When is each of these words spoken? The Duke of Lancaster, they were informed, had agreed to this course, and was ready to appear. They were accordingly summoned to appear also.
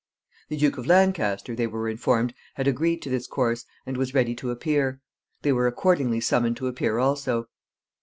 The 0.49 0.57
Duke 0.57 0.79
of 0.79 0.87
Lancaster, 0.87 1.53
they 1.55 1.67
were 1.67 1.87
informed, 1.87 2.33
had 2.55 2.67
agreed 2.67 3.03
to 3.03 3.09
this 3.11 3.27
course, 3.27 3.65
and 3.85 3.97
was 3.97 4.15
ready 4.15 4.33
to 4.33 4.49
appear. 4.49 4.99
They 5.43 5.53
were 5.53 5.67
accordingly 5.67 6.21
summoned 6.21 6.57
to 6.57 6.65
appear 6.65 6.97
also. 6.97 7.49